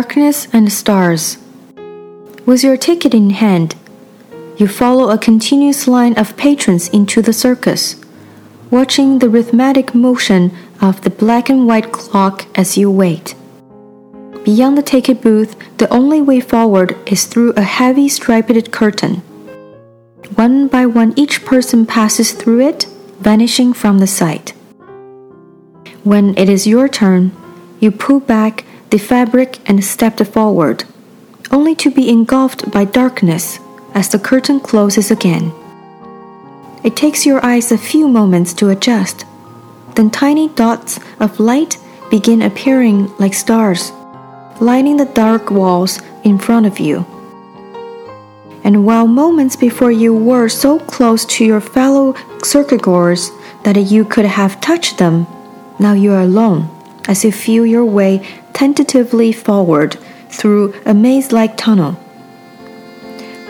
[0.00, 1.36] darkness and stars.
[2.46, 3.74] With your ticket in hand,
[4.56, 7.96] you follow a continuous line of patrons into the circus,
[8.70, 13.34] watching the rhythmic motion of the black and white clock as you wait.
[14.42, 19.16] Beyond the ticket booth, the only way forward is through a heavy striped curtain.
[20.34, 22.86] One by one, each person passes through it,
[23.20, 24.54] vanishing from the sight.
[26.04, 27.32] When it is your turn,
[27.80, 30.84] you pull back the fabric and stepped forward,
[31.50, 33.60] only to be engulfed by darkness
[33.94, 35.52] as the curtain closes again.
[36.82, 39.24] It takes your eyes a few moments to adjust.
[39.94, 41.78] Then tiny dots of light
[42.10, 43.92] begin appearing like stars,
[44.60, 47.06] lining the dark walls in front of you.
[48.64, 53.30] And while moments before you were so close to your fellow circuitgoers
[53.64, 55.26] that you could have touched them,
[55.78, 56.68] now you are alone
[57.08, 59.98] as you feel your way tentatively forward
[60.28, 61.98] through a maze like tunnel.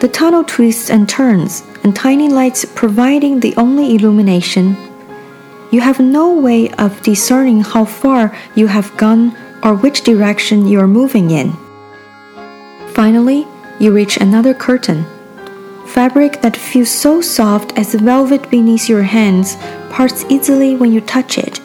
[0.00, 4.76] The tunnel twists and turns, and tiny lights providing the only illumination.
[5.70, 10.80] You have no way of discerning how far you have gone or which direction you
[10.80, 11.52] are moving in.
[12.94, 13.46] Finally,
[13.78, 15.04] you reach another curtain.
[15.86, 19.56] Fabric that feels so soft as velvet beneath your hands
[19.90, 21.60] parts easily when you touch it.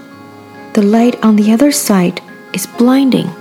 [0.76, 2.20] The light on the other side
[2.52, 3.32] is blinding.